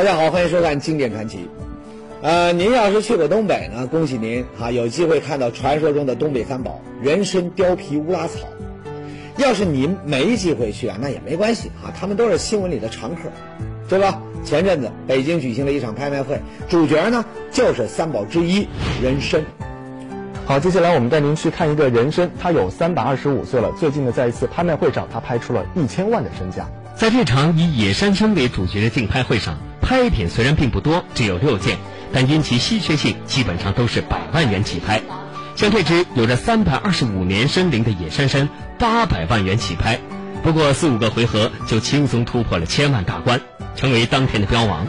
[0.00, 1.36] 大家好，欢迎收看《经典传奇》。
[2.22, 8.48] 呃，您要是去过东北呢，恭喜您啊，有机会看到传说中的东北三宝——人参、貂皮、乌拉草。
[9.36, 13.24] 要是您没机会去啊，那也没关系啊，他们都是新闻里的常客，
[13.90, 14.22] 对吧？
[14.42, 18.66] 前阵子北京举行了一场拍卖会，主角呢就是三宝之一
[19.02, 19.44] 人参。
[20.46, 23.70] 好，接下来我们带您去看一个人参，他有三百二十五岁了。
[23.78, 26.66] 最近呢，在一次拍卖会上，他拍出了一千万的身价。
[27.00, 29.56] 在这场以野山参为主角的竞拍会上。
[29.80, 31.78] 拍品虽然并不多，只有六件，
[32.12, 35.00] 但因其稀缺性，基本上都是百万元起拍。
[35.56, 39.98] 像这只有着三百二十五年参龄的野山参，八百万元起拍。
[40.42, 43.40] 不过四五个回合就轻松突破了千万大关，
[43.76, 44.86] 成为当天的标王。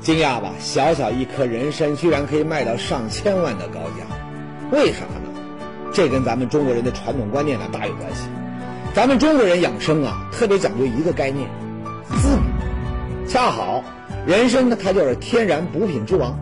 [0.00, 0.52] 惊讶吧？
[0.60, 4.06] 小小一颗人参居然可以卖到上千万的高价，
[4.70, 5.40] 为啥呢？
[5.92, 8.28] 这跟咱们中国人的传统观念呢大有关系。
[8.92, 11.48] 咱们中国人养生啊，特别讲究一个概念，
[12.20, 13.84] 滋补，恰好。
[14.26, 16.32] 人参呢，它就是天然补品之王，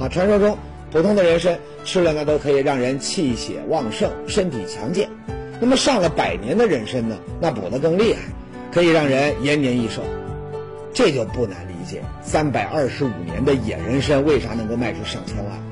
[0.00, 0.56] 啊，传说中
[0.90, 5.08] 普通的人参吃了呢，都可以让人气血旺盛、身体强健。
[5.60, 8.20] 那么上了百年的人参呢，那补得更厉害，
[8.72, 10.02] 可以让人延年益寿。
[10.94, 15.67] 这就不难理解，三百二十五年的野人参为啥能够卖出上千万？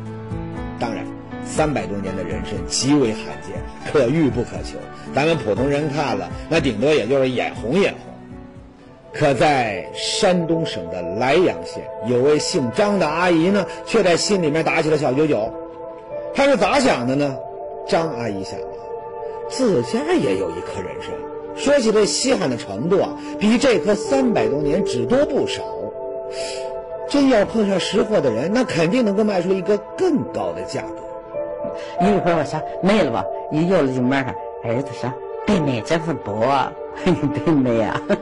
[1.56, 3.56] 三百多年的人参极为罕见，
[3.90, 4.76] 可遇不可求。
[5.14, 8.12] 咱们普通人看了，那顶多也就是眼红眼红。
[9.14, 15.50] 可在山东省的莱阳县，有位姓张的阿姨呢，却在心里面打起了小九九。
[16.34, 17.34] 她是咋想的呢？
[17.88, 18.76] 张阿姨想啊，
[19.48, 21.10] 自家也有一颗人参，
[21.56, 25.62] 说起这稀罕的程度啊，比这颗三百多年只多不少。
[27.08, 31.05] 真要碰上识货的人，那肯定能够卖出一个更高的价格。
[32.00, 34.34] 一会儿我想卖了吧，一要了就卖上。
[34.64, 35.12] 儿子说
[35.46, 36.34] ：“别卖，这份多，
[37.04, 38.00] 别卖呀。”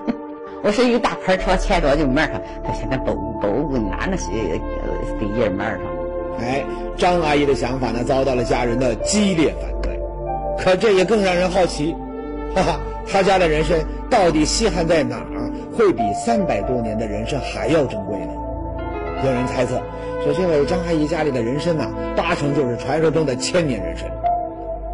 [0.62, 4.30] 我说一大盘朝钱多就卖上，他现在不不不拿那些
[5.20, 5.80] 给人卖上。
[6.40, 6.64] 哎，
[6.96, 9.98] 张阿姨的想法呢，遭到了家人的激烈反对。
[10.58, 11.94] 可这也更让人好奇，
[12.54, 13.78] 哈哈，他家的人参
[14.10, 18.32] 到底稀罕在哪儿，会比三百多年的人参还要珍贵呢？
[19.22, 19.80] 有人猜测，
[20.24, 24.10] 说这位张阿姨家里的人参呐，八成就是传说中的千年人参。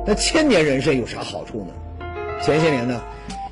[0.06, 2.06] 那千年人参有啥好处呢？
[2.42, 3.00] 前些年呢？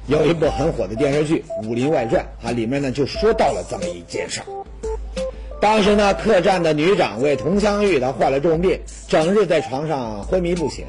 [0.06, 4.46] 有一部很火的电视剧《武林外传》啊，里面呢就说到了这么一件事儿。
[5.60, 10.86] 当时呢，客栈的女掌柜佟湘玉她患了重病，整日在床上昏迷不醒。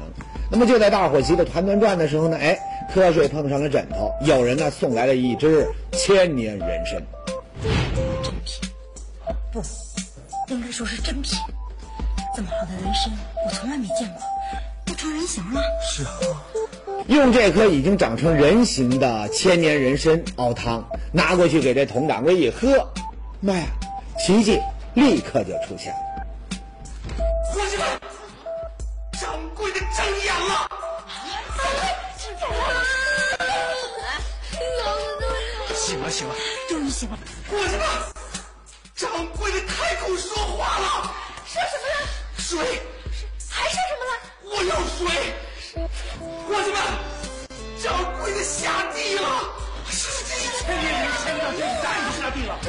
[0.50, 2.58] 那么就在大伙急得团团转的时候呢，哎，
[2.94, 7.02] 瞌睡碰上了枕头，有人呢送来了一只千年人参。
[9.52, 9.60] 不，
[10.48, 11.36] 应该说是真品。
[12.36, 13.12] 这么好的人参，
[13.44, 14.22] 我从来没见过，
[14.86, 15.60] 都成人形了。
[15.82, 16.10] 是啊。
[17.08, 22.88] 用这颗已经长成人形的千年人参熬汤，拿过去给这佟掌柜一喝，
[23.40, 23.66] 妈呀，
[24.24, 24.60] 奇迹
[24.94, 25.98] 立刻就出现了。
[27.52, 27.86] 伙计们，
[29.20, 30.70] 掌柜的睁眼了！
[35.74, 36.34] 醒了醒了，
[36.68, 37.18] 终于醒了！
[37.50, 37.84] 伙计们，
[39.00, 41.10] 掌柜的开口说话了。
[41.46, 41.96] 说什么了？
[42.36, 42.58] 水。
[43.48, 44.12] 还说什么了？
[44.44, 45.08] 我要水。
[46.46, 46.78] 伙计们，
[47.82, 49.24] 掌柜的下地了！
[49.88, 52.60] 千年人参到这里再不下地了。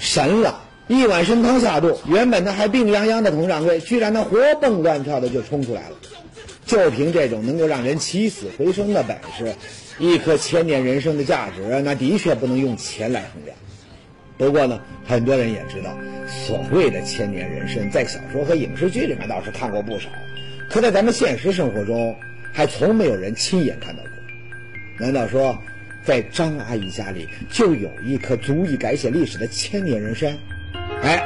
[0.00, 0.60] 神了！
[0.88, 5.96] 一碗参汤下肚，原本呢还病殃殃的佟掌柜，居然呢活蹦乱跳的就冲出来了。
[6.66, 9.54] 就凭这种能够让人起死回生的本事，
[10.00, 13.56] 一颗千年人参的价值，那的确不能用钱来衡量。
[14.38, 20.08] 不过呢，很多人也知道，所谓的千年人参，在小说和影视剧里面倒是看过不少。
[20.68, 22.14] 可在咱们现实生活中，
[22.52, 24.10] 还从没有人亲眼看到过。
[24.98, 25.58] 难道说，
[26.04, 30.36] 在张阿姨家里就有一颗足以改写历史的千年人参？
[31.02, 31.22] 哎，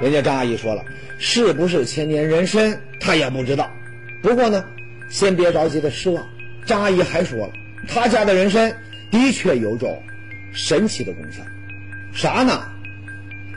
[0.00, 0.84] 人家张阿姨说了，
[1.18, 3.70] 是不是千年人参，她也不知道。
[4.22, 4.64] 不过呢，
[5.10, 6.26] 先别着急的失望。
[6.64, 7.52] 张阿姨还说了，
[7.88, 8.74] 她家的人参
[9.10, 10.02] 的确有种
[10.52, 11.42] 神奇的功效，
[12.14, 12.62] 啥呢？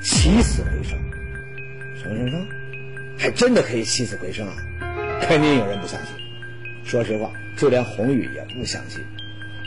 [0.01, 0.97] 起死回生。
[2.01, 2.45] 什么什么？
[3.19, 4.53] 还真的可以起死回生啊！
[5.21, 6.15] 肯定有人不相信，
[6.83, 9.03] 说实话，就连红宇也不相信。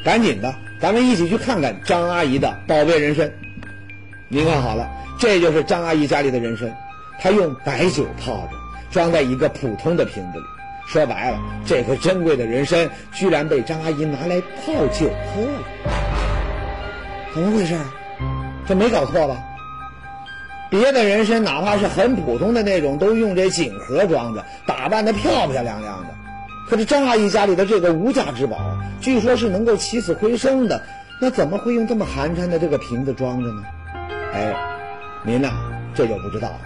[0.04, 3.30] 赶紧的，咱们一起去看看张阿姨的宝贝人参。
[4.28, 6.76] 您看好了，这就是张阿姨家里的人参，
[7.20, 8.52] 她用白酒泡着，
[8.90, 10.44] 装在一个普通的瓶子里。
[10.86, 15.62] 说白了，这颗珍贵的人参居然被张阿姨拿来泡酒喝了。
[17.34, 17.76] 怎么回事？
[18.70, 19.36] 这没搞错吧？
[20.70, 26.14] 别的人参哪怕是很普通的那种，都用这锦盒装着，打扮的漂漂亮亮的。
[26.68, 28.56] 可是张阿姨家里的这个无价之宝，
[29.00, 30.80] 据说是能够起死回生的，
[31.20, 33.62] 那怎么会用这么寒碜的这个瓶子装着呢？
[34.32, 34.54] 哎，
[35.24, 35.50] 您呐，
[35.92, 36.60] 这就不知道了。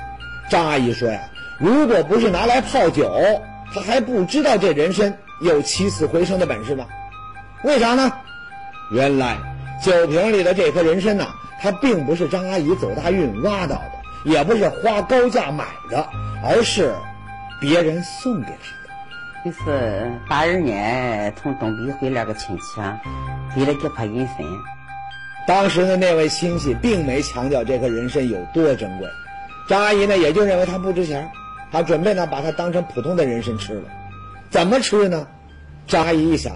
[0.50, 1.18] 张阿姨说呀，
[1.58, 3.10] 如果不是拿来泡酒，
[3.74, 6.84] 她还不知道这人参有起死回生的本事呢。
[7.62, 8.12] 为啥呢？
[8.92, 9.38] 原来
[9.82, 11.28] 酒瓶里的这颗人参呐，
[11.64, 13.92] 它并不是张阿姨走大运挖到的，
[14.30, 16.06] 也不是花高价买的，
[16.44, 16.94] 而是
[17.58, 19.46] 别人送给她的。
[19.46, 23.00] 就是八二年从东北回来个亲戚啊，
[23.56, 24.36] 给了几颗人参。
[25.46, 29.08] 当时的那位亲戚并没强调这颗人参有多珍贵，
[29.66, 31.30] 张阿姨呢也就认为它不值钱，
[31.72, 33.84] 她准备呢把它当成普通的人参吃了。
[34.50, 35.26] 怎么吃呢？
[35.86, 36.54] 张阿姨一想，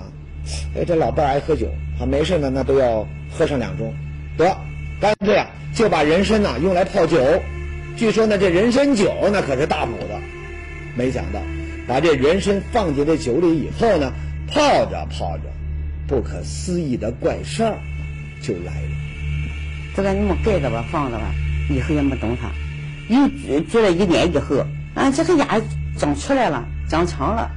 [0.77, 1.67] 哎，这老伴儿爱喝酒，
[1.99, 3.91] 啊，没事呢那都要喝上两盅，
[4.37, 4.55] 得
[5.01, 7.19] 干脆啊就把人参呐用来泡酒。
[7.97, 10.21] 据说呢这人参酒那可是大补的。
[10.95, 11.41] 没想到
[11.87, 14.13] 把这人参放进这酒里以后呢，
[14.47, 15.45] 泡着泡着，
[16.07, 17.79] 不可思议的怪事儿
[18.43, 18.91] 就来了。
[19.97, 21.33] 这个你们盖着吧，放着吧，
[21.71, 22.51] 以后也没动它。
[23.09, 23.27] 又
[23.63, 24.65] 煮了一年以后，
[24.95, 25.61] 啊，这个牙
[25.97, 27.51] 长出来了，长长了。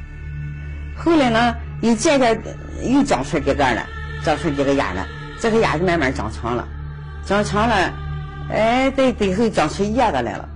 [0.95, 2.39] 后来呢，又渐渐
[2.83, 3.85] 又长出几个了，
[4.23, 5.05] 长出几个牙了。
[5.41, 6.67] 这个牙就慢慢长长了，
[7.25, 7.93] 长长了，
[8.49, 10.49] 哎，在最后长出叶子来了。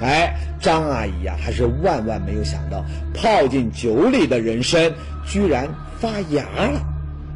[0.00, 2.84] 哎，张阿姨呀，还是万万没有想到，
[3.14, 4.92] 泡进酒里的人参
[5.24, 5.68] 居然
[6.00, 6.80] 发芽了，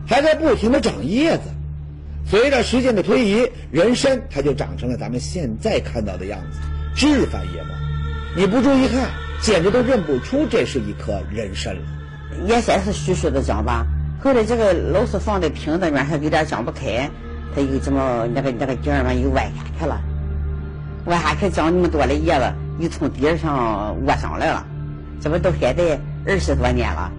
[0.06, 1.42] 还在不停的长叶子。
[2.28, 6.58] 随着时间的推移，人参它就长成了咱们现在看到的样子，
[6.96, 7.68] 枝繁叶茂。
[8.36, 9.10] 你不注意看，
[9.40, 11.80] 简直都认不出这是一棵人参了。
[12.48, 13.86] 原先是虚虚的长吧，
[14.20, 17.08] 后来这个老是放在瓶子里面，还有点长不开，
[17.54, 20.00] 它又这么那个那个尖儿嘛又弯下去了，
[21.06, 24.66] 弯下去长那么多的叶子，又从底儿上窝上来了，
[25.20, 27.12] 这不到现在二十多年了。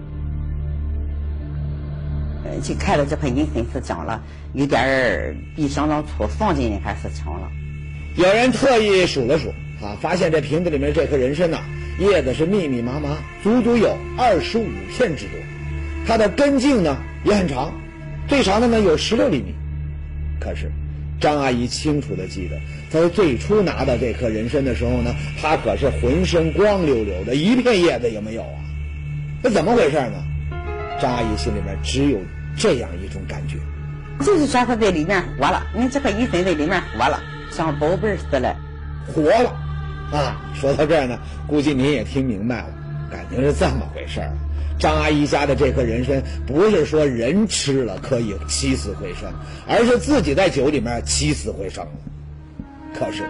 [2.44, 4.22] 呃，就看到这颗人参是长了，
[4.52, 7.48] 有点儿比相当粗，放进去还是长了。
[8.14, 9.48] 有人特意数了数，
[9.84, 11.58] 啊，发现这瓶子里面这颗人参呐，
[11.98, 13.10] 叶子是密密麻麻，
[13.42, 15.34] 足足有二十五片之多。
[16.06, 17.72] 它的根茎呢也很长，
[18.28, 19.54] 最长的呢有十六厘米。
[20.40, 20.70] 可是，
[21.20, 22.58] 张阿姨清楚的记得，
[22.90, 28.58] 她最初拿到这颗人参的时候呢，她可是浑身光溜溜的，一片叶子也没有啊。
[29.42, 30.24] 那怎么回事呢？
[31.00, 32.18] 张阿姨心里面只有
[32.56, 33.56] 这样一种感觉。
[34.24, 38.56] 就是说它在里面活了，你这个医生在里面活了，像宝贝似的。
[39.06, 39.50] 活了，
[40.12, 40.36] 啊！
[40.54, 42.66] 说到这儿呢，估计您也听明白了，
[43.10, 44.32] 感情是这么回事儿。
[44.78, 49.32] 张阿姨家的这颗人参，不是说人吃了可以起死回生，
[49.66, 51.90] 而是自己在酒里面起死回生了。
[52.94, 53.24] 可是，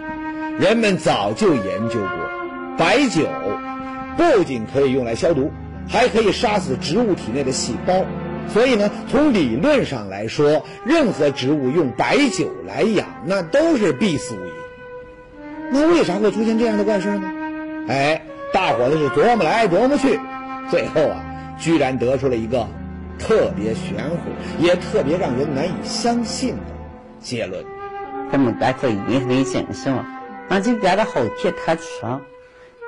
[0.58, 2.08] 人们早就研究过，
[2.76, 3.26] 白酒
[4.16, 5.50] 不仅可以用来消毒，
[5.88, 8.04] 还可以杀死植物体内的细胞。
[8.52, 14.50] 所以呢，从理论上来说，任何植物用白酒来养，那都是必死无疑。
[15.70, 17.30] 那为啥会出现这样的怪事呢？
[17.88, 18.22] 哎，
[18.52, 20.18] 大伙子是琢磨来琢磨去，
[20.70, 21.24] 最后啊，
[21.58, 22.66] 居然得出了一个
[23.18, 26.62] 特别玄乎，也特别让人难以相信的
[27.20, 27.64] 结论。
[28.30, 30.04] 这么多这人参精行，
[30.48, 31.84] 俺就觉得好奇特吃，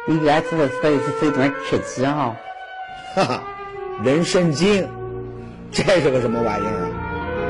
[0.06, 2.36] 原是所以是这段吃鸡哈。
[3.14, 3.42] 哈哈，
[4.04, 4.86] 人参精，
[5.72, 6.88] 这是个什么玩意儿啊？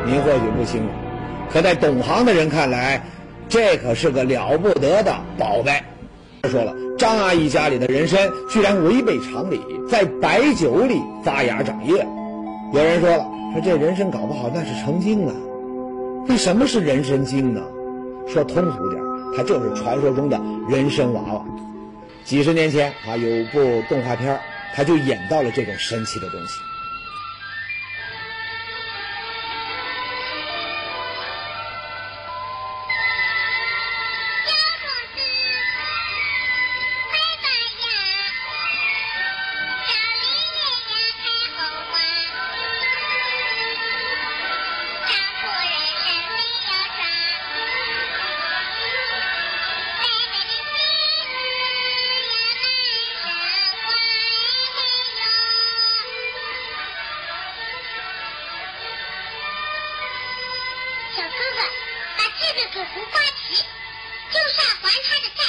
[0.07, 0.89] 您或许不清楚，
[1.53, 3.03] 可在懂行的人看来。
[3.49, 5.83] 这可是个了不得的宝贝。
[6.49, 12.07] 说了，张阿姨家里的人参居然违背常理，在白酒里发芽长叶。
[12.75, 15.33] 有人说了，说这人参搞不好那是成精了。
[16.29, 17.63] 那什么是人参精呢？
[18.29, 19.03] 说通俗点，
[19.35, 20.39] 它就是传说中的
[20.69, 21.43] 人参娃娃。
[22.27, 24.39] 几十年前啊，有部动画片，
[24.75, 26.61] 它就演到了这种神奇的东西。
[61.17, 61.61] 小哥哥，
[62.17, 63.65] 把这个给胡瓜皮，
[64.31, 65.43] 就算还他的债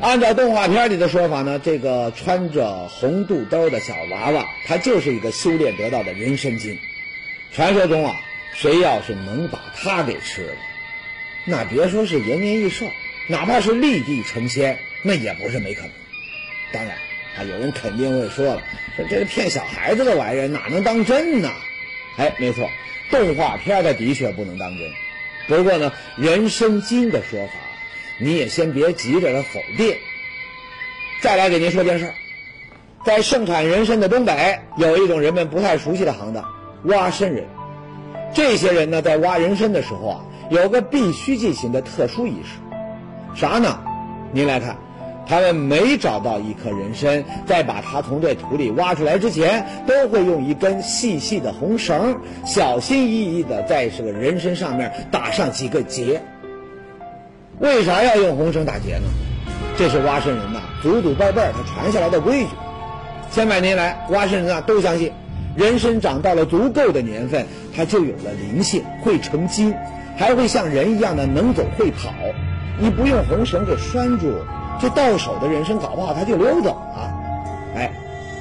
[0.00, 6.78] 按照动画片里的说法呢，这个穿着红肚兜的小娃娃，他就是一个修炼得到的人参精。
[7.52, 8.16] 传说中啊，
[8.54, 10.54] 谁要是能把它给吃了，
[11.46, 12.86] 那别说是延年益寿，
[13.28, 15.90] 哪怕是立地成仙，那也不是没可能。
[16.72, 16.96] 当然，
[17.36, 18.62] 啊，有人肯定会说了，
[18.96, 21.52] 说这是骗小孩子的玩意儿，哪能当真呢？
[22.16, 22.68] 哎，没错，
[23.10, 24.90] 动画片的的确不能当真。
[25.48, 27.52] 不过呢，人参精的说法。
[28.20, 29.96] 你也先别急着的否定。
[31.22, 32.12] 再来给您说件事，
[33.04, 36.44] 在盛产人参的东北，有一种人们不太熟悉的行当——
[36.84, 37.48] 挖参人。
[38.32, 42.60] 这些人呢，在挖人参的时候啊，有个必须进行的特殊仪式，
[43.34, 43.82] 啥呢？
[44.30, 44.76] 您来看，
[45.26, 56.20] 他们每找到一颗人参，在把它从这土里挖出来之前，都会用一根细细的红绳，小心翼翼地在这个人参上面打上几个结。
[57.60, 59.04] 为啥要用红绳打结呢？
[59.78, 62.48] 这是挖参人呐，祖祖辈辈他传下来的规矩。
[63.30, 65.12] 千百年来，挖参人啊都相信，
[65.56, 69.72] 人参长到了足够的年份，它就有了灵性，会成精，
[70.16, 72.12] 还会像人一样的能走会跑。
[72.78, 74.34] 你不用红绳给拴住，
[74.82, 77.14] 这到手的人参搞不好它就溜走了。
[77.76, 77.88] 哎，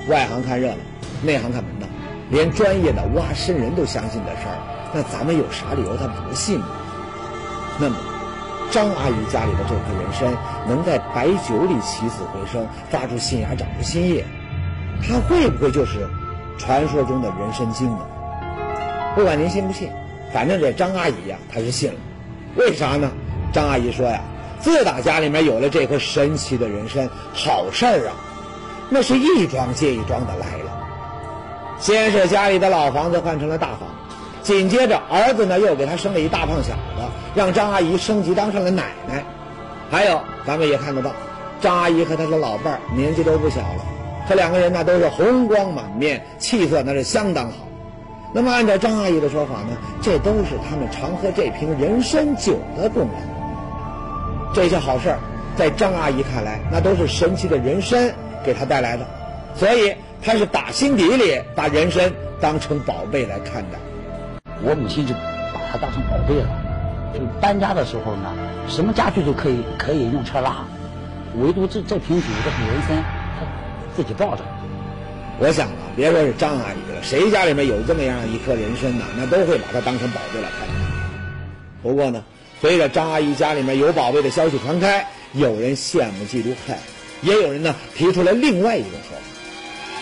[0.10, 0.77] 外行看热闹，
[1.21, 1.86] 内行看门道，
[2.31, 4.57] 连专业的挖参人都相信的事儿，
[4.91, 6.65] 那咱们有啥理由他不信呢？
[7.79, 7.95] 那么。
[8.71, 10.31] 张阿姨家里的这颗人参
[10.65, 14.24] 能在白酒里起死回生，发出新芽，长出新叶，
[15.05, 16.07] 它会不会就是
[16.57, 18.00] 传说中的人参精呢？
[19.13, 19.89] 不管您信不信，
[20.31, 22.00] 反正这张阿姨呀，她是信了。
[22.55, 23.12] 为啥呢？
[23.51, 24.21] 张阿姨说呀，
[24.61, 28.13] 自打家里面有了这颗神奇的人参，好事儿啊，
[28.89, 30.71] 那是一桩接一桩的来了。
[31.79, 33.79] 先是家里的老房子换成了大房。
[34.43, 37.03] 紧接着，儿子呢又给他生了一大胖小子，
[37.35, 39.23] 让张阿姨升级当上了奶奶。
[39.89, 41.11] 还有，咱们也看得到，
[41.59, 43.85] 张阿姨和她的老伴儿年纪都不小了，
[44.27, 47.67] 这两个人呢都是红光满面，气色那是相当好。
[48.33, 53.30] 那么，按照张阿姨的说法呢，这都是他们常喝这瓶人参酒的功劳。
[54.53, 55.20] 这些好事儿，
[55.55, 59.05] 在张阿姨看来，那都是神奇的人参给她带来的，
[59.55, 63.79] 所以她是打心底里把人参当成宝贝来看待。
[64.63, 66.48] 我母亲就把它当成宝贝了，
[67.13, 68.34] 就搬家的时候呢，
[68.67, 70.65] 什么家具都可以可以用车拉，
[71.39, 73.03] 唯独这这瓶酒这瓶人参，
[73.39, 73.46] 她
[73.96, 74.43] 自己抱着。
[75.39, 80.74] 我想啊，别说是张阿姨了，谁家里面有这么样一颗人参呢，那都会把它当成宝贝来看待。
[81.81, 82.24] 不过呢，
[82.61, 86.77] 随着张阿姨家里面有宝贝的消息传开，有人羡慕嫉妒恨，
[87.23, 89.23] 也有人呢提出了另外一种说法。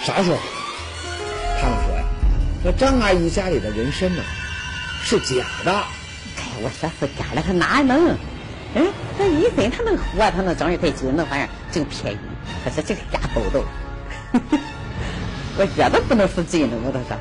[0.04, 0.42] 啥说法？
[1.62, 2.04] 他们说呀，
[2.64, 4.22] 说张阿姨家里的人参呢。
[5.02, 8.18] 是假的，哎，我说是假的，他哪能？
[8.76, 8.88] 嗯，
[9.18, 12.18] 这一分他能活，他能长一块筋，那玩意儿真便宜。
[12.66, 13.64] 他说这个假豆豆，
[15.58, 17.18] 我觉得不能是真的，我都说。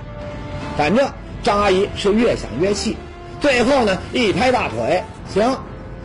[0.77, 1.09] 反正
[1.45, 2.97] 张阿姨是越想越气，
[3.41, 5.59] 最后呢一拍大腿，行，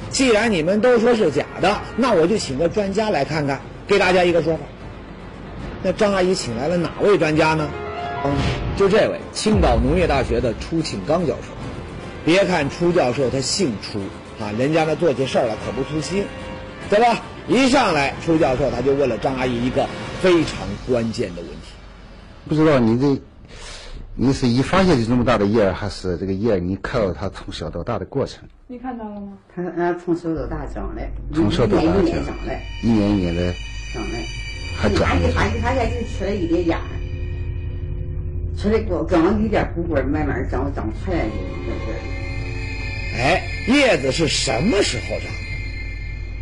[0.10, 4.60] 既然你们都说是假的，那我就请个专家来看看，给大家一个说法。
[5.82, 7.70] 那张阿姨请来了哪位专家呢？
[8.26, 8.32] 嗯，
[8.78, 11.50] 就这位青岛农业大学的初庆刚教授。
[12.26, 14.00] 别看初教授他姓初
[14.42, 16.26] 啊，人家那做起事儿来可不粗心，
[16.90, 17.20] 对吧？
[17.50, 19.86] 一上来，初教授他就问了张阿姨一个
[20.22, 21.74] 非常关键的问题：
[22.48, 23.22] 不知道你这，
[24.16, 28.44] 你是一发现就这么大的叶儿，还是这个叶儿你看到它从小到大的过程？
[28.68, 29.34] 你看到了吗？
[29.56, 31.02] 他呃从小到大长的，
[31.34, 32.04] 从小到大长，
[32.84, 33.52] 一年一年的
[33.92, 34.18] 长的，
[34.78, 35.20] 还长。
[35.20, 36.80] 一发现就吃了一点芽，
[38.56, 38.80] 吃的
[39.10, 41.32] 刚刚一点骨棍慢慢长长出来的
[41.66, 41.94] 那个。
[43.18, 45.28] 哎，叶子是什么时候长？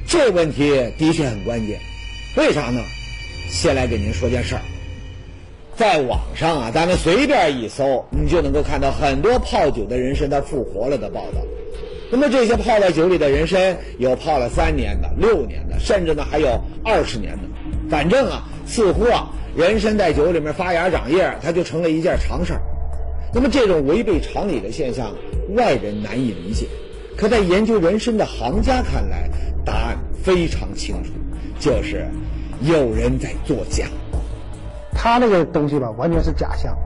[0.06, 1.80] 这问题的确很关键。
[2.36, 2.82] 为啥呢？
[3.50, 4.62] 先来给您说件事儿。
[5.76, 11.42] 在网上啊，咱们随便一搜，你就能够看到很多泡酒的人参它复活了的报道。
[12.12, 17.44] 那么这些泡在酒里的人参，有泡了三年的、六年的，甚至呢还有二十年的。
[17.90, 22.62] 反正啊，似乎啊，人参在酒里面发芽长叶，它就成了一件常事儿。
[23.34, 25.16] 那么这种违背常理的现象，
[25.56, 26.68] 外人难以理解。
[27.18, 29.30] 可在研究人参的行家看来，
[29.66, 31.12] 答案非常清楚，
[31.60, 32.06] 就是
[32.62, 33.86] 有人在作假。
[35.04, 36.78] 他那个东西吧，完全是假象。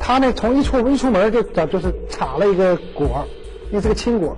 [0.00, 3.26] 他那从一出一出门就就是插了一个果，
[3.70, 4.34] 那是个青果。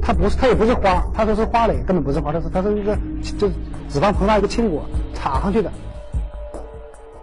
[0.00, 2.96] 它不是，它也不是花，他说是花蕾，根本不是花，它是它是一个
[3.38, 3.48] 就
[3.88, 5.72] 脂肪膨大一个青果插上去的。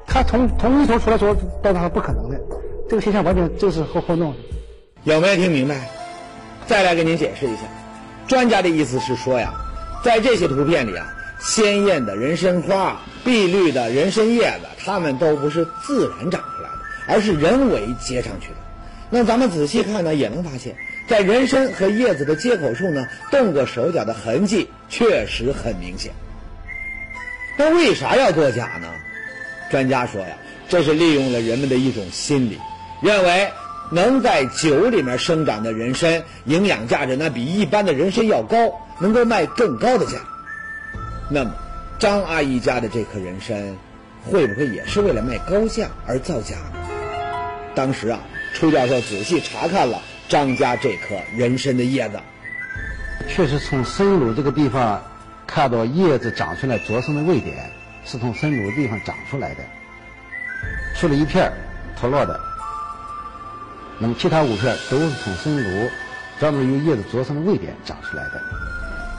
[0.06, 2.38] 他从从一头出来说，到那不可能的。
[2.90, 4.38] 这个现象完全就是后后弄的，
[5.06, 5.90] 有没有听明白？
[6.68, 7.62] 再来给您解释一下，
[8.28, 9.54] 专家的意思是说呀，
[10.04, 11.08] 在这些图片里啊，
[11.40, 18.56] 鲜艳的人参花、碧绿的人参叶子，它们都不是自然长出来的，而是人为接上去的。
[19.10, 20.76] 那咱们仔细看呢，也能发现，
[21.08, 26.12] 在人参和叶子的接口处呢，动过手脚的痕迹确实很明显。
[27.58, 28.88] 那为啥要作假呢？
[29.72, 32.60] 专家说呀，这是利用了人们的一种心理。
[33.02, 33.52] 认为
[33.92, 38.58] 能在酒里面生长的人参，营养价值那比一般的人参要高，
[39.00, 40.20] 能够卖更高的价。
[41.30, 41.52] 那么，
[42.00, 43.76] 张阿姨家的这颗人参，
[44.24, 46.88] 会不会也是为了卖高价而造假呢？
[47.76, 48.22] 当时啊，
[48.54, 52.18] 楚教授仔细查看了张家这颗人参的叶子，
[53.28, 55.04] 确实从生乳这个地方
[55.46, 57.70] 看到叶子长出来着生的位点，
[58.06, 59.64] 是从生乳地方长出来的，
[60.96, 61.54] 出了一片儿
[62.00, 62.40] 脱落的。
[64.00, 65.90] 那么其他五片都是从生乳
[66.40, 68.40] 专门由叶子着生的位点长出来的，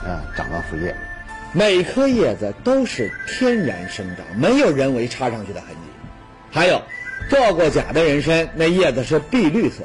[0.09, 0.95] 啊，长到副叶。
[1.53, 5.75] 每颗叶子都是天然生长，没有人为插上去的痕迹。
[6.49, 6.81] 还有，
[7.29, 9.83] 做过假的人参，那叶子是碧绿色，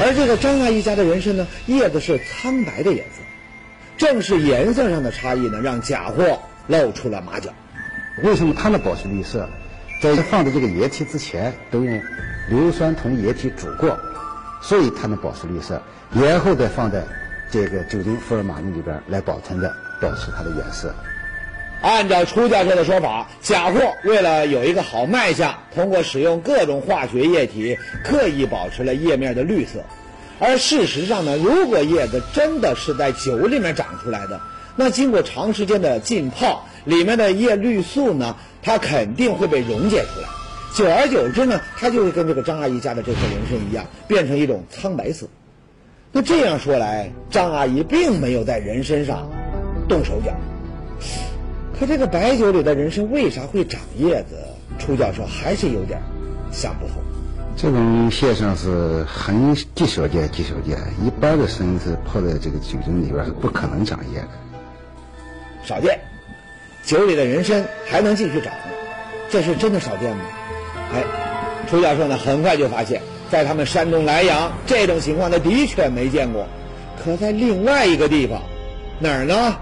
[0.00, 3.20] 而这个张阿姨家的人参呢，叶子是苍白的颜色。
[3.96, 7.52] 正是颜色上的差异呢，让假货露出了马脚。
[8.24, 9.48] 为什么它能保持绿色？
[10.00, 12.02] 在放在这个液体之前，都用
[12.50, 13.96] 硫酸铜液体煮过，
[14.60, 15.80] 所以它能保持绿色。
[16.12, 17.04] 然后再放在
[17.50, 19.72] 这个酒精福尔马林里边来保存着。
[20.04, 20.94] 保持它的颜色。
[21.80, 29.84] 按照楚教授的说法，假货为了有一个好卖相，通过使用各种化学液体，刻意保持了叶面的绿色。
[30.38, 34.40] 而事实上呢，如果叶子真的是在酒里面长出来的，
[34.76, 40.28] 那经过长时间的浸泡，里面的叶绿素呢，它肯定会被溶解出来。
[40.74, 45.26] 久而久之呢，它就会跟这个张阿姨家的这颗人参一样，变成一种苍白色。
[46.12, 49.30] 那这样说来，张阿姨并没有在人参上。
[49.88, 50.32] 动手脚，
[51.78, 54.36] 可这个白酒里的人参为啥会长叶子？
[54.76, 56.00] 楚教授还是有点
[56.50, 56.96] 想不通。
[57.56, 60.76] 这种现象是很极少见、极少见。
[61.04, 64.28] 一般的参是泡在这个酒精里边是不可能长叶的。
[65.62, 66.00] 少见，
[66.82, 68.52] 酒里的人参还能继续长，
[69.30, 70.24] 这是真的少见吗？
[70.92, 71.04] 哎，
[71.70, 76.48] 楚教授呢，很快就发现，在他们山东莱阳，这种情况他的确没见过。
[77.02, 78.42] 可在另外一个地方，
[78.98, 79.56] 哪儿呢？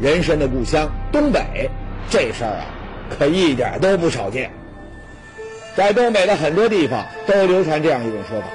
[0.00, 1.70] 人参的故乡东北，
[2.10, 2.66] 这事儿啊，
[3.16, 4.50] 可一点都不少见。
[5.76, 8.46] 在东北的很多地方都流传这样一种说法：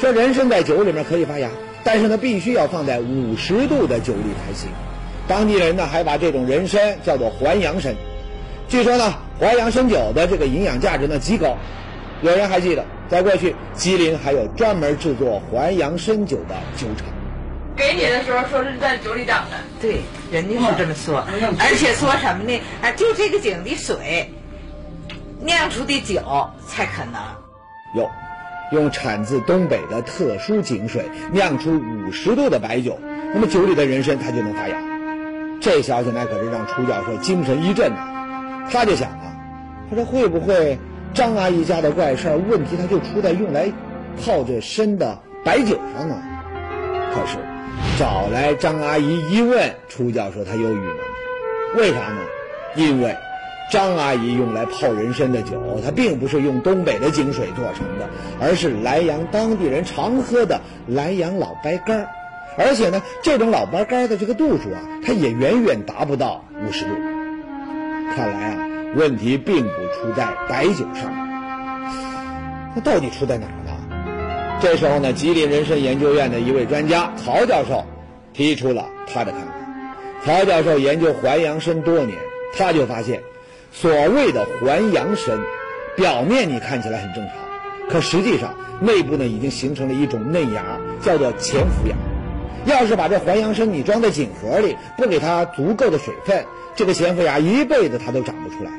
[0.00, 1.50] 说人参在酒里面可以发芽，
[1.84, 4.70] 但是呢，必须要放在五十度的酒里才行。
[5.28, 7.94] 当地人呢，还把这种人参叫做还阳参。
[8.68, 11.56] 据说呢，还阳参酒的这个营养价值呢极高。
[12.22, 17.06] 有人还记得，在过去吉林还有专门制作还阳参酒的酒厂。
[17.76, 20.00] 给你的时候说是在酒里长的，对，
[20.32, 21.22] 人家是这么说，
[21.58, 22.58] 而且说什么呢？
[22.82, 24.32] 啊，就这个井的水
[25.40, 27.20] 酿出的酒才可能。
[27.94, 28.10] 有，
[28.72, 32.98] 用产自东北的特殊井水酿出五十度的白酒，
[33.34, 34.76] 那么酒里的人参它就能发芽。
[35.60, 39.36] 这消息那可是让楚教授精神一振呐，他就想啊，
[39.90, 40.78] 他说会不会
[41.12, 43.70] 张阿姨家的怪事儿问题，他就出在用来
[44.24, 46.16] 泡这参的白酒上呢？
[47.14, 47.36] 可是。
[47.98, 50.96] 找来张阿姨一问，楚教授他又郁闷。
[51.76, 52.18] 为啥呢？
[52.74, 53.16] 因为
[53.72, 58.08] 张阿姨用来泡人参的酒，它并不是用东北的井水做成的，
[58.40, 62.08] 而是莱阳当地人常喝的莱阳老白干儿
[62.58, 66.90] 而且呢，这种老白干的这个度数啊，它也远远达不到五十度。
[68.14, 71.12] 看来啊，问题并不出在白酒上，
[72.74, 73.65] 那到底出在哪儿？
[74.58, 77.84] 这时候呢，吉林人参研究院的一位专家曹教授
[78.32, 79.52] 提出了他的看法。
[80.24, 82.18] 曹教授研究还阳参多年，
[82.56, 83.22] 他就发现，
[83.70, 85.38] 所谓的还阳参，
[85.94, 87.36] 表面你看起来很正常，
[87.88, 90.64] 可实际上内部呢已经形成了一种嫩芽，
[91.02, 91.94] 叫做潜伏芽。
[92.64, 98.70] 要是把这还阳参你装在锦盒里，不给它足够的水分，这个潜伏芽一辈子它都长不出来。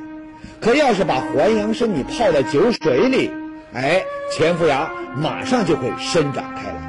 [0.60, 3.32] 可要是把还阳参你泡在酒水里，
[3.78, 6.82] 哎，潜伏芽马上就会伸展开来。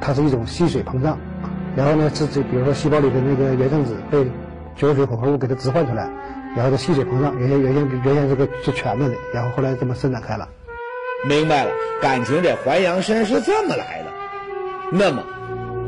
[0.00, 1.18] 它是一种吸水膨胀，
[1.74, 4.24] 然后呢，是这比如说细胞里的那个原生质被
[4.76, 6.08] 酒水混合物给它置换出来，
[6.54, 10.48] 然后它吸水膨胀，原先原先原先这个是全的的，然后后来这么伸展开了。
[11.26, 14.12] 明白了，感情这淮阳参是这么来的。
[14.92, 15.24] 那么，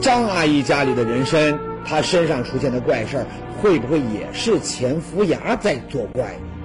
[0.01, 3.27] 张阿姨家里的人参，她身上出现的怪事儿，
[3.63, 6.58] 会不会也是潜伏芽在作怪呢？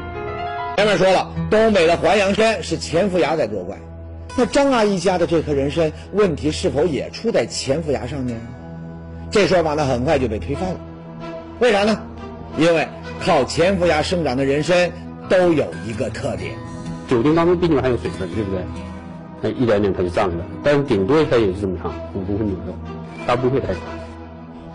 [0.76, 3.78] 前面说了，东北的淮阳山是潜伏芽在作怪，
[4.36, 8.42] 那张阿姨家的这颗人参问题是否也出在潜伏芽上面？
[9.30, 10.80] 这说法呢很快就被推翻了。
[11.60, 12.02] 为啥呢？
[12.58, 12.88] 因为
[13.24, 14.92] 靠潜伏芽生长的人参
[15.30, 16.54] 都有一个特点：
[17.08, 18.62] 酒精当中毕竟含有水分，对不对？
[19.42, 22.74] 它一点点它就胀了，但是顶多它也是这么长，五公分左右，
[23.28, 23.78] 它不会太长。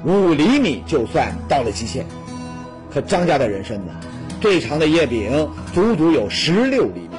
[0.05, 2.07] 五厘米就算到了极限，
[2.93, 3.93] 可张家的人参呢？
[4.41, 7.11] 最长的叶柄足足有十六厘米，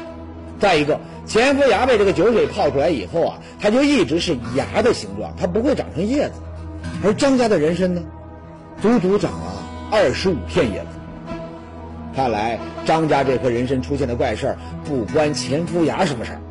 [0.59, 6.35] 再一个潜伏芽被这个酒水泡出来以后啊，它就一直是芽的形状，它不会长成叶子。
[7.03, 8.01] 而张家的人参呢，
[8.81, 10.87] 足足长了二十五片叶子。
[12.15, 16.41] 看来张家这棵人参出现的怪事儿不关前夫芽什么事儿。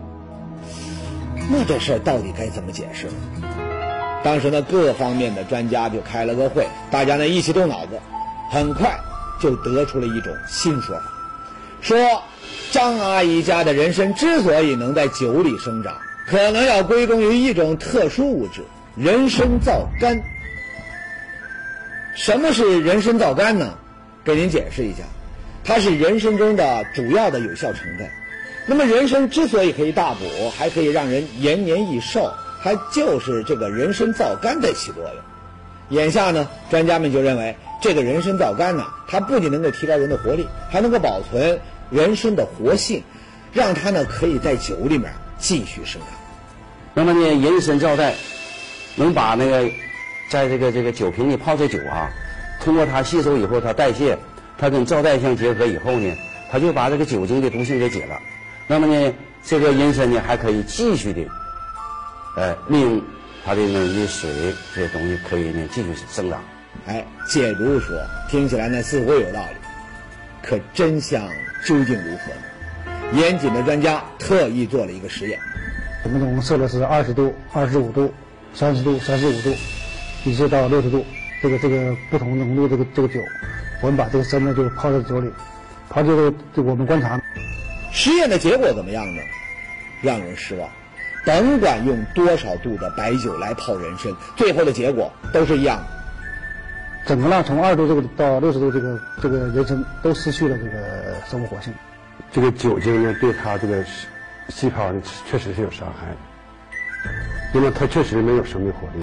[1.51, 3.09] 那这事儿到底该怎么解释？
[4.23, 8.01] 当时呢，各方面的专家就开了个会，大家呢一起动脑子，
[8.51, 8.99] 很快
[9.41, 11.03] 就得出了一种新说法，
[11.81, 12.23] 说
[12.71, 15.97] 张阿姨家的人参之所以能在酒里生长，
[16.27, 18.63] 可能要归功于一种特殊物质——
[18.97, 20.21] 人参皂苷。
[22.15, 23.79] 什么是人参皂苷呢？
[24.25, 25.05] 给您解释一下。
[25.65, 28.09] 它是人参中的主要的有效成分。
[28.67, 35.99] 那么人参之所以可以大补，还可以让人延年益寿，它就是这个人参皂苷在起作用。
[35.99, 41.61] 眼下呢，专家们就认为这个人参皂苷呢，它不仅能够提高人的活力，还能够保存
[41.91, 43.03] 人参的活性，
[43.53, 46.11] 让它呢可以在酒里面继续生长。
[46.95, 48.15] 那么呢，人参皂苷
[48.97, 49.71] 能把那个
[50.29, 52.11] 在这个这个酒瓶里泡的酒啊，
[52.61, 54.19] 通过它吸收以后，它代谢。
[54.61, 56.17] 它跟皂苷相结合以后呢，
[56.51, 58.19] 它就把这个酒精的毒性给解了。
[58.67, 59.15] 那么呢，
[59.45, 61.23] 这个人参呢还可以继续的，
[62.35, 63.01] 呃，利用
[63.45, 64.29] 它的那些水
[64.75, 66.43] 这些东西，可以呢继续生长。
[66.89, 67.95] 哎，解读说
[68.31, 69.57] 听起来呢似乎有道理，
[70.43, 71.23] 可真相
[71.67, 73.13] 究竟如何呢？
[73.13, 75.39] 严谨的专家特意做了一个实验，
[76.03, 78.13] 我们总共设的是二十度、二十五度、
[78.55, 79.55] 三十度、三十五度，
[80.25, 81.05] 一直到六十度，
[81.43, 83.21] 这个这个不同浓度这个这个酒。
[83.83, 85.31] 我们把这个参呢就泡在酒里，
[85.91, 87.21] 泡这个就我们观察，
[87.93, 89.21] 实验的结果怎么样呢？
[90.01, 90.67] 让人失望。
[91.27, 95.98] 甭管用多少度的白酒来泡人参，最后的结果都是一样的。
[97.09, 101.73] 整个浪从二十度这个到六十度这个这个人参都失去了这个生物活性。
[102.31, 103.83] 这个酒精呢对它这个
[104.51, 106.15] 细胞呢确实是有伤害，
[107.55, 109.03] 因为它确实没有生命活力。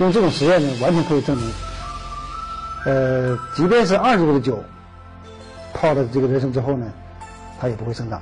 [0.00, 1.50] 用这种实验呢，完全可以证明。
[2.84, 4.62] 呃，即便是二十度的酒
[5.72, 6.92] 泡的这个人参之后呢，
[7.58, 8.20] 它也不会生长。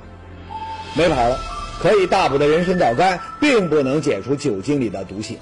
[0.95, 1.37] 没跑了，
[1.81, 5.37] 可以大补的人参皂苷并不能解除酒精里的毒性。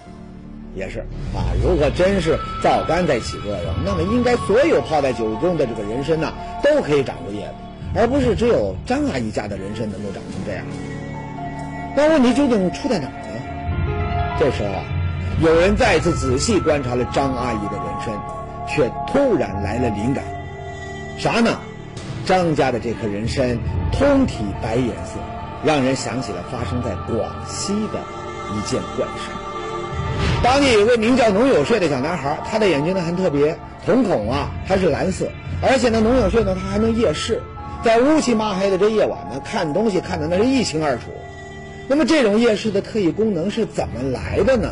[0.77, 0.99] 也是
[1.35, 6.31] 啊，如果真是皂苷在起作用，那么应该所有泡在酒中的这个人参呢，
[6.63, 7.53] 都可以长出叶子，
[7.95, 10.63] 而不是只有张阿姨家的人参能够长成这样。
[11.95, 14.37] 那问题究竟出在哪儿呢？
[14.39, 14.83] 这时候啊，
[15.41, 18.13] 有人再次仔细观察了张阿姨的人参。
[18.69, 20.21] 却突然来了灵感，
[21.17, 21.57] 啥呢？
[22.25, 23.57] 张家的这颗人参
[23.93, 25.13] 通体白颜色，
[25.63, 28.01] 让人想起了发生在广西的
[28.53, 29.31] 一件怪事。
[30.47, 35.27] 当地有个名叫农有税的小男孩，他的眼睛呢很特别，瞳孔啊还是蓝色，
[35.61, 37.43] 而且呢农有税呢他还能夜视，
[37.83, 41.11] 在乌漆麻黑的这夜晚呢看东西看的那是一清二楚。
[41.89, 44.71] 那么这种夜视的特异功能是怎么来的呢？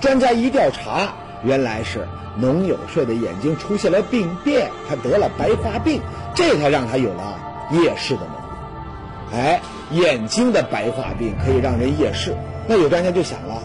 [0.00, 1.14] 专家一调查，
[1.44, 2.04] 原来是。
[2.38, 6.02] 农有税的眼睛出现了病变，他得了白化病，
[6.34, 7.38] 这才让他有了
[7.70, 9.46] 夜视的能力。
[9.46, 13.62] 哎，眼睛的白化病可以让人夜视，那有专家就想了：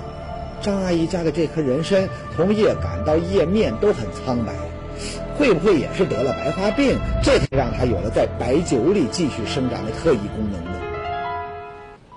[0.61, 4.53] 张阿姨家的这颗人参，从叶杆到叶面都很苍白，
[5.37, 6.97] 会不会也是得了白化病？
[7.23, 10.71] 这才让它有了在白酒里继续生长的特异功能呢？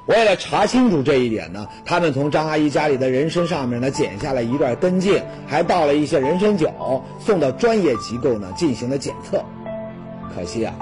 [0.07, 9.43] 为了查清楚这一点呢，他们从张阿姨家里的人参上面呢剪下了一段根茎，还倒了一些人参酒，送到专业机构呢进行了检测。
[10.35, 10.75] 可惜啊，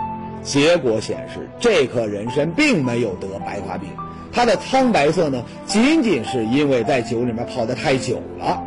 [0.43, 3.89] 结果显示这颗人参并没有得白化病，
[4.33, 8.61] 它的苍白色呢仅仅是因为在酒里面泡得太久了，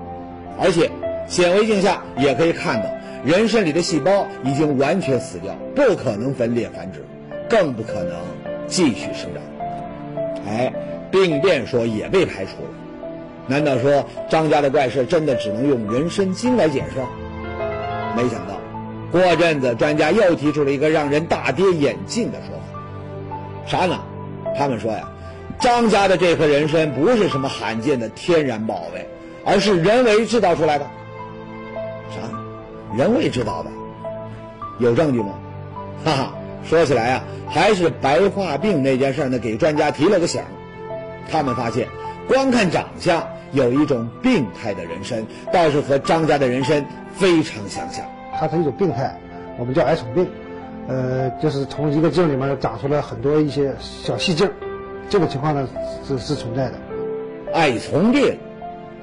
[0.59, 0.89] 而且
[1.27, 2.85] 显微镜下也可以看到
[3.25, 7.03] 人参里的细胞已经完全死掉，不可能分裂繁殖，
[7.49, 8.15] 更不可能
[8.67, 9.43] 继续生长。
[10.47, 10.71] 哎，
[11.11, 12.69] 病变说也被排除了。
[13.47, 17.01] 难道说张家的怪事真的只能用人参精来解释？
[18.15, 18.55] 没想到，
[19.11, 23.67] 过阵子专家又提出了一个让人大跌眼镜的说法。
[23.67, 23.99] 啥呢？
[24.57, 25.07] 他们说呀，
[25.59, 29.07] 张家的这颗人参不是什么罕见的天然宝贝，
[29.43, 30.85] 而是人为制造出来的。
[32.09, 32.97] 啥？
[32.97, 33.71] 人为制造的？
[34.79, 35.33] 有证据吗？
[36.03, 36.33] 哈哈。
[36.67, 40.41] 说起来啊，还是白化病那件事呢，给专家提了个醒。
[41.31, 41.87] 他们发现，
[42.27, 46.83] 光看长相，有一种病态的人参，倒是和张家的人参
[47.15, 48.03] 非常相像。
[48.39, 49.17] 它是一种病态，
[49.57, 50.27] 我们叫癌虫病，
[50.87, 54.49] 呃，就是从一个茎里面长出来很多一些小细茎，
[55.09, 55.67] 这个情况呢
[56.07, 56.73] 是是存在的。
[57.53, 58.37] 艾虫病，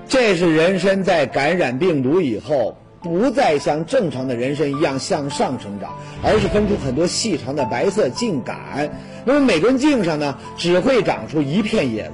[0.07, 8.91] 这是人参在感染病毒以后不再像正常的人参一样向上生长，而是分出很多细长的白色茎秆。
[9.25, 12.13] 那么每根茎上呢，只会长出一片叶子。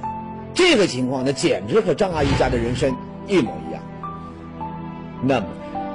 [0.53, 2.91] 这个情况呢，简直和张阿姨家的人参
[3.27, 3.81] 一模一样。
[5.21, 5.47] 那么，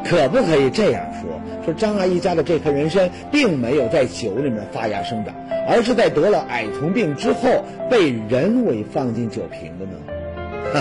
[0.04, 1.40] 可不可以这样说？
[1.64, 5.34] 说张阿姨家的这棵人参并没有在酒里面发芽生长，
[5.66, 9.92] 而是在得了矮虫病之后被人为放进酒瓶的呢？
[10.74, 10.80] 哈，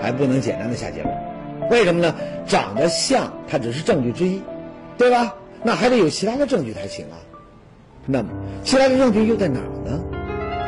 [0.00, 1.14] 还不能简单的下结论。
[1.70, 2.14] 为什么呢？
[2.46, 4.42] 长得像，它只是证据之一，
[4.96, 5.34] 对吧？
[5.62, 7.16] 那还得有其他的证据才行啊。
[8.06, 8.30] 那么，
[8.64, 10.00] 其他的证据又在哪儿呢？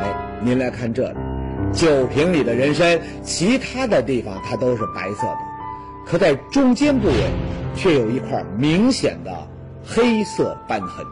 [0.00, 1.16] 哎，您来看这里，
[1.72, 5.38] 酒瓶里的人参，其他的地方它都是白色的，
[6.06, 7.30] 可在中间部位
[7.74, 9.30] 却有一块明显的
[9.84, 11.04] 黑色斑痕。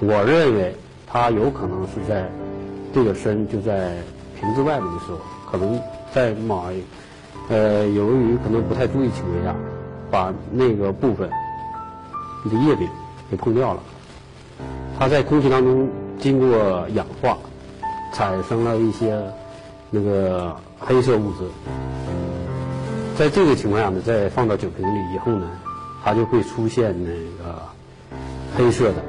[0.00, 0.74] 我认为
[1.06, 2.28] 它有可能是在
[2.92, 3.94] 这个参就在
[4.38, 5.18] 瓶子外面的时候，
[5.50, 5.80] 可能
[6.12, 6.66] 在某
[7.48, 9.54] 呃，由于可能不太注意情况下，
[10.10, 11.28] 把那个部分
[12.44, 12.88] 的叶柄
[13.30, 13.82] 给碰掉了。
[14.98, 17.38] 它在空气当中经过氧化，
[18.12, 19.18] 产生了一些
[19.90, 21.44] 那个黑色物质。
[23.18, 25.48] 在这个情况下呢，再放到酒瓶里以后呢，
[26.04, 27.10] 它就会出现那
[27.42, 27.62] 个
[28.54, 29.02] 黑色的。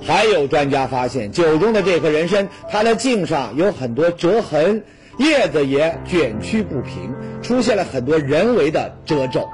[0.00, 4.84] 还有专家发现，酒中的这颗人参，它的茎上有很多折痕，
[5.18, 7.12] 叶子也卷曲不平，
[7.42, 9.48] 出现了很多人为的褶皱。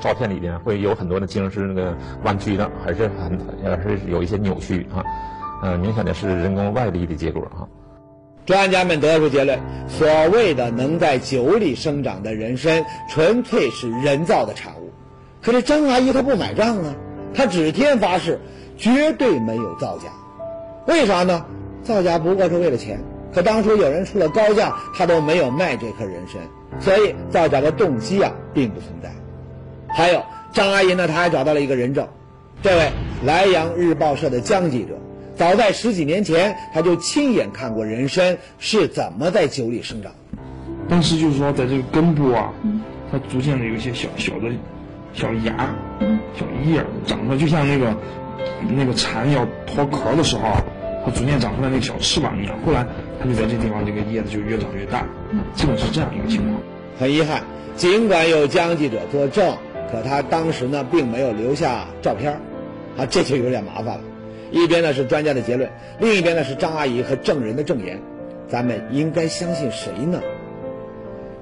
[0.00, 5.02] 照片里边会有很多的茎是那个弯曲的，还是很也是有一些扭曲啊，
[5.62, 7.66] 呃，明显的是人工外力的结果啊。
[8.46, 14.90] 专家们得出结论：所谓的能在酒里生长的人参，纯粹是人造的产物。
[15.42, 16.94] 可是张阿姨她不买账啊，
[17.32, 18.40] 她指天发誓，
[18.76, 20.08] 绝对没有造假。
[20.86, 21.44] 为啥呢？
[21.82, 23.00] 造假不过是为了钱。
[23.32, 26.40] 可当初有人出了高价，她都没有卖这颗人参，
[26.80, 29.10] 所以造假的动机啊，并不存在。
[29.88, 30.22] 还有
[30.52, 32.08] 张阿姨呢，她还找到了一个人证，
[32.60, 32.90] 这位
[33.24, 34.94] 莱阳日报社的江记者，
[35.40, 40.12] 早在十几年前，他就亲眼看过人参是怎么在酒里生长。
[40.86, 42.52] 当时就是说，在这个根部啊，
[43.10, 44.50] 它逐渐的有一些小小的、
[45.14, 45.74] 小芽、
[46.38, 47.96] 小叶长出来，就像那个
[48.68, 50.62] 那个蝉要脱壳的时候啊，
[51.06, 52.54] 它逐渐长出来那个小翅膀一样。
[52.66, 52.86] 后来，
[53.18, 55.06] 它就在这地方，这个叶子就越长越大，
[55.54, 56.60] 基本是这样一个情况。
[56.98, 57.42] 很遗憾，
[57.76, 59.56] 尽管有江记者作证。
[59.90, 62.38] 可他当时呢，并没有留下照片
[62.98, 64.00] 啊，这就有点麻烦了。
[64.50, 68.00] 一边呢是专家的结论，另一边呢是张阿姨和证人的证言，
[68.48, 70.20] 咱们应该相信谁呢？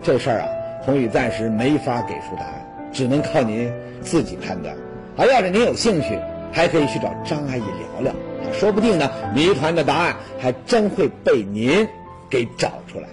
[0.02, 0.48] 这事儿啊，
[0.82, 4.74] 宏宇暂时没法给出答案，只能靠您自己判断。
[5.16, 6.18] 啊，要是您有兴趣，
[6.52, 8.14] 还可以去找张阿姨聊聊，
[8.52, 11.88] 说不定呢，谜团的答案还真会被您
[12.30, 13.08] 给找出来。